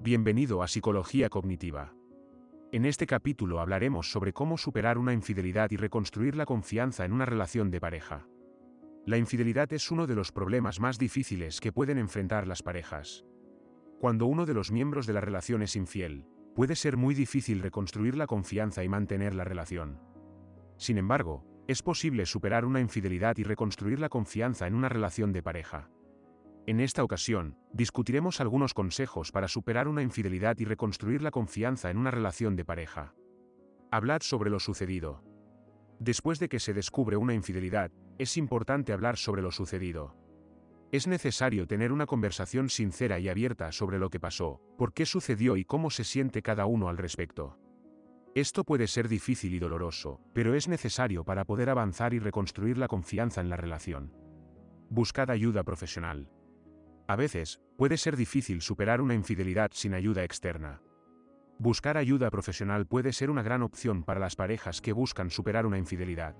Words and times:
Bienvenido 0.00 0.62
a 0.62 0.68
Psicología 0.68 1.30
Cognitiva. 1.30 1.94
En 2.72 2.84
este 2.84 3.06
capítulo 3.06 3.60
hablaremos 3.60 4.10
sobre 4.10 4.32
cómo 4.32 4.58
superar 4.58 4.98
una 4.98 5.14
infidelidad 5.14 5.70
y 5.70 5.76
reconstruir 5.76 6.36
la 6.36 6.44
confianza 6.44 7.04
en 7.04 7.12
una 7.12 7.24
relación 7.24 7.70
de 7.70 7.80
pareja. 7.80 8.26
La 9.06 9.16
infidelidad 9.16 9.72
es 9.72 9.90
uno 9.90 10.06
de 10.06 10.14
los 10.14 10.32
problemas 10.32 10.80
más 10.80 10.98
difíciles 10.98 11.60
que 11.60 11.72
pueden 11.72 11.98
enfrentar 11.98 12.46
las 12.46 12.62
parejas. 12.62 13.24
Cuando 13.98 14.26
uno 14.26 14.44
de 14.44 14.52
los 14.52 14.72
miembros 14.72 15.06
de 15.06 15.14
la 15.14 15.20
relación 15.20 15.62
es 15.62 15.76
infiel, 15.76 16.26
puede 16.54 16.76
ser 16.76 16.96
muy 16.96 17.14
difícil 17.14 17.60
reconstruir 17.60 18.16
la 18.16 18.26
confianza 18.26 18.84
y 18.84 18.88
mantener 18.88 19.34
la 19.34 19.44
relación. 19.44 20.00
Sin 20.76 20.98
embargo, 20.98 21.46
es 21.66 21.82
posible 21.82 22.26
superar 22.26 22.66
una 22.66 22.80
infidelidad 22.80 23.38
y 23.38 23.44
reconstruir 23.44 24.00
la 24.00 24.10
confianza 24.10 24.66
en 24.66 24.74
una 24.74 24.90
relación 24.90 25.32
de 25.32 25.42
pareja. 25.42 25.88
En 26.66 26.80
esta 26.80 27.04
ocasión, 27.04 27.58
discutiremos 27.74 28.40
algunos 28.40 28.72
consejos 28.72 29.32
para 29.32 29.48
superar 29.48 29.86
una 29.86 30.00
infidelidad 30.00 30.58
y 30.58 30.64
reconstruir 30.64 31.20
la 31.20 31.30
confianza 31.30 31.90
en 31.90 31.98
una 31.98 32.10
relación 32.10 32.56
de 32.56 32.64
pareja. 32.64 33.14
Hablad 33.90 34.22
sobre 34.22 34.48
lo 34.48 34.58
sucedido. 34.58 35.22
Después 35.98 36.38
de 36.38 36.48
que 36.48 36.60
se 36.60 36.72
descubre 36.72 37.18
una 37.18 37.34
infidelidad, 37.34 37.92
es 38.18 38.38
importante 38.38 38.94
hablar 38.94 39.18
sobre 39.18 39.42
lo 39.42 39.52
sucedido. 39.52 40.16
Es 40.90 41.06
necesario 41.06 41.66
tener 41.66 41.92
una 41.92 42.06
conversación 42.06 42.70
sincera 42.70 43.18
y 43.18 43.28
abierta 43.28 43.70
sobre 43.70 43.98
lo 43.98 44.08
que 44.08 44.20
pasó, 44.20 44.62
por 44.78 44.94
qué 44.94 45.04
sucedió 45.04 45.56
y 45.56 45.64
cómo 45.64 45.90
se 45.90 46.04
siente 46.04 46.40
cada 46.40 46.64
uno 46.64 46.88
al 46.88 46.96
respecto. 46.96 47.58
Esto 48.34 48.64
puede 48.64 48.86
ser 48.86 49.08
difícil 49.08 49.54
y 49.54 49.58
doloroso, 49.58 50.20
pero 50.32 50.54
es 50.54 50.66
necesario 50.66 51.24
para 51.24 51.44
poder 51.44 51.68
avanzar 51.68 52.14
y 52.14 52.20
reconstruir 52.20 52.78
la 52.78 52.88
confianza 52.88 53.40
en 53.40 53.50
la 53.50 53.56
relación. 53.56 54.12
Buscad 54.88 55.30
ayuda 55.30 55.62
profesional. 55.62 56.30
A 57.06 57.16
veces, 57.16 57.60
puede 57.76 57.96
ser 57.98 58.16
difícil 58.16 58.62
superar 58.62 59.00
una 59.00 59.14
infidelidad 59.14 59.70
sin 59.74 59.94
ayuda 59.94 60.24
externa. 60.24 60.80
Buscar 61.58 61.96
ayuda 61.98 62.30
profesional 62.30 62.86
puede 62.86 63.12
ser 63.12 63.30
una 63.30 63.42
gran 63.42 63.62
opción 63.62 64.04
para 64.04 64.20
las 64.20 64.36
parejas 64.36 64.80
que 64.80 64.92
buscan 64.92 65.30
superar 65.30 65.66
una 65.66 65.78
infidelidad. 65.78 66.34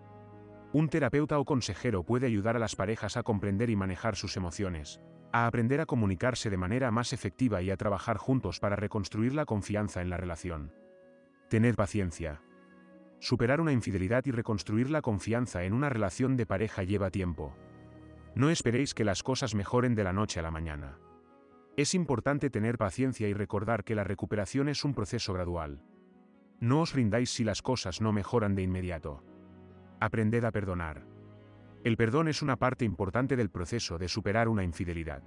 Un 0.72 0.89
terapeuta 0.89 1.39
o 1.39 1.44
consejero 1.44 2.02
puede 2.02 2.27
ayudar 2.27 2.56
a 2.56 2.58
las 2.58 2.74
parejas 2.74 3.16
a 3.16 3.22
comprender 3.22 3.70
y 3.70 3.77
manejar 3.77 4.16
sus 4.16 4.36
emociones, 4.36 5.00
a 5.33 5.47
aprender 5.47 5.80
a 5.80 5.86
comunicarse 5.86 6.50
de 6.50 6.56
manera 6.56 6.91
más 6.91 7.12
efectiva 7.12 7.62
y 7.62 7.70
a 7.70 7.77
trabajar 7.77 8.17
juntos 8.17 8.58
para 8.58 8.74
reconstruir 8.74 9.34
la 9.34 9.44
confianza 9.44 10.00
en 10.00 10.11
la 10.11 10.17
relación. 10.17 10.72
Tened 11.48 11.77
paciencia. 11.77 12.41
Superar 13.20 13.61
una 13.61 13.72
infidelidad 13.72 14.24
y 14.27 14.33
reconstruir 14.33 14.91
la 14.91 15.02
confianza 15.02 15.62
en 15.64 15.74
una 15.74 15.91
relación 15.91 16.36
de 16.36 16.46
pareja 16.46 16.83
lleva 16.83 17.11
tiempo. 17.11 17.55
No 18.36 18.50
esperéis 18.50 18.94
que 18.94 19.04
las 19.04 19.22
cosas 19.22 19.54
mejoren 19.54 19.94
de 19.94 20.02
la 20.02 20.12
noche 20.12 20.40
a 20.40 20.42
la 20.42 20.50
mañana. 20.50 20.98
Es 21.77 21.94
importante 21.94 22.50
tener 22.50 22.78
paciencia 22.78 23.28
y 23.28 23.32
recordar 23.32 23.84
que 23.84 23.94
la 23.94 24.02
recuperación 24.02 24.68
es 24.68 24.84
un 24.84 24.94
proceso 24.94 25.32
gradual. 25.32 25.82
No 26.60 26.80
os 26.80 26.94
rindáis 26.94 27.30
si 27.30 27.44
las 27.44 27.62
cosas 27.62 28.00
no 28.00 28.12
mejoran 28.12 28.55
de 28.55 28.62
inmediato. 28.62 29.24
Aprended 30.00 30.44
a 30.44 30.50
perdonar. 30.50 31.06
El 31.84 31.96
perdón 31.96 32.28
es 32.28 32.42
una 32.42 32.56
parte 32.56 32.84
importante 32.84 33.36
del 33.36 33.50
proceso 33.50 33.98
de 33.98 34.08
superar 34.08 34.48
una 34.48 34.64
infidelidad. 34.64 35.22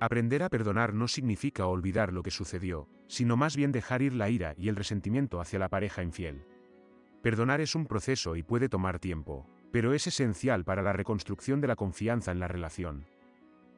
Aprender 0.00 0.42
a 0.42 0.48
perdonar 0.48 0.92
no 0.92 1.06
significa 1.06 1.66
olvidar 1.66 2.12
lo 2.12 2.22
que 2.22 2.30
sucedió, 2.30 2.88
sino 3.06 3.36
más 3.36 3.56
bien 3.56 3.70
dejar 3.70 4.02
ir 4.02 4.12
la 4.12 4.28
ira 4.28 4.54
y 4.56 4.68
el 4.68 4.76
resentimiento 4.76 5.40
hacia 5.40 5.60
la 5.60 5.68
pareja 5.68 6.02
infiel. 6.02 6.46
Perdonar 7.22 7.60
es 7.60 7.74
un 7.74 7.86
proceso 7.86 8.34
y 8.34 8.42
puede 8.42 8.68
tomar 8.68 8.98
tiempo, 8.98 9.46
pero 9.74 9.92
es 9.92 10.06
esencial 10.06 10.62
para 10.62 10.82
la 10.82 10.92
reconstrucción 10.92 11.60
de 11.60 11.66
la 11.66 11.74
confianza 11.74 12.30
en 12.30 12.38
la 12.38 12.46
relación. 12.46 13.06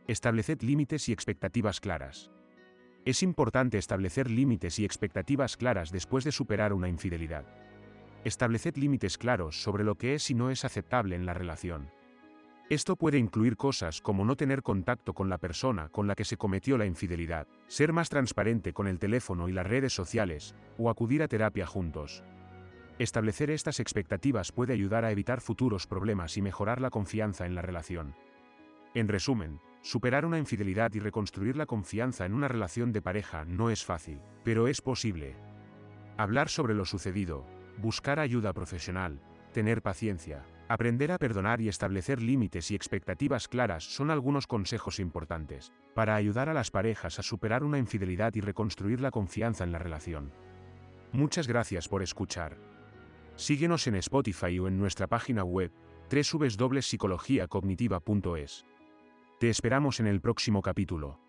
Estableced 0.07 0.61
límites 0.61 1.09
y 1.09 1.13
expectativas 1.13 1.81
claras. 1.81 2.31
Es 3.07 3.23
importante 3.23 3.79
establecer 3.79 4.31
límites 4.31 4.79
y 4.79 4.85
expectativas 4.85 5.57
claras 5.57 5.91
después 5.91 6.23
de 6.25 6.33
superar 6.33 6.75
una 6.75 6.91
infidelidad. 6.91 7.47
Estableced 8.25 8.77
límites 8.77 9.17
claros 9.17 9.63
sobre 9.63 9.85
lo 9.85 9.95
que 9.95 10.13
es 10.13 10.31
y 10.31 10.35
no 10.35 10.51
es 10.51 10.67
aceptable 10.67 11.17
en 11.17 11.25
la 11.25 11.33
relación. 11.33 11.89
Esto 12.69 12.97
puede 12.97 13.17
incluir 13.17 13.57
cosas 13.57 14.03
como 14.03 14.27
no 14.27 14.37
tener 14.37 14.63
contacto 14.63 15.15
con 15.15 15.31
la 15.31 15.39
persona 15.39 15.89
con 15.89 16.07
la 16.07 16.15
que 16.15 16.27
se 16.27 16.37
cometió 16.37 16.77
la 16.77 16.85
infidelidad, 16.85 17.47
ser 17.69 17.95
más 17.95 18.11
transparente 18.11 18.75
con 18.75 18.87
el 18.87 18.99
teléfono 18.99 19.49
y 19.49 19.53
las 19.53 19.67
redes 19.67 19.95
sociales, 19.95 20.55
o 20.77 20.91
acudir 20.91 21.23
a 21.23 21.29
terapia 21.29 21.65
juntos. 21.65 22.23
Establecer 22.99 23.51
estas 23.51 23.79
expectativas 23.79 24.53
puede 24.53 24.73
ayudar 24.73 25.05
a 25.05 25.11
evitar 25.11 25.43
futuros 25.43 25.87
problemas 25.87 26.39
y 26.39 26.43
mejorar 26.43 26.81
la 26.81 26.89
confianza 26.89 27.45
en 27.45 27.55
la 27.55 27.61
relación. 27.61 28.15
En 28.95 29.09
resumen, 29.09 29.61
superar 29.83 30.25
una 30.25 30.39
infidelidad 30.39 30.95
y 30.95 31.01
reconstruir 31.01 31.57
la 31.59 31.67
confianza 31.67 32.25
en 32.25 32.33
una 32.33 32.49
relación 32.49 32.93
de 32.93 33.03
pareja 33.03 33.45
no 33.45 33.69
es 33.69 33.85
fácil, 33.85 34.19
pero 34.45 34.67
es 34.67 34.81
posible. 34.81 35.37
Hablar 36.17 36.49
sobre 36.49 36.73
lo 36.73 36.87
sucedido, 36.87 37.45
buscar 37.77 38.19
ayuda 38.19 38.55
profesional, 38.55 39.21
tener 39.53 39.83
paciencia, 39.83 40.47
aprender 40.67 41.13
a 41.13 41.19
perdonar 41.19 41.61
y 41.61 41.69
establecer 41.69 42.23
límites 42.23 42.71
y 42.71 42.75
expectativas 42.75 43.47
claras 43.47 43.85
son 43.85 44.11
algunos 44.11 44.47
consejos 44.47 45.01
importantes 45.01 45.71
para 45.95 46.15
ayudar 46.15 46.49
a 46.49 46.55
las 46.55 46.71
parejas 46.71 47.19
a 47.19 47.23
superar 47.23 47.63
una 47.63 47.77
infidelidad 47.77 48.35
y 48.35 48.41
reconstruir 48.41 49.03
la 49.03 49.11
confianza 49.11 49.65
en 49.65 49.73
la 49.73 49.79
relación. 49.79 50.33
Muchas 51.13 51.47
gracias 51.47 51.89
por 51.89 52.03
escuchar. 52.03 52.76
Síguenos 53.37 53.87
en 53.87 53.95
Spotify 53.97 54.59
o 54.59 54.67
en 54.67 54.79
nuestra 54.79 55.07
página 55.07 55.45
web, 55.45 55.71
www.psicologiacognitiva.es. 56.11 58.65
Te 59.39 59.51
esperamos 59.51 60.01
en 60.01 60.07
el 60.07 60.23
próximo 60.23 60.63
capítulo. 60.63 61.26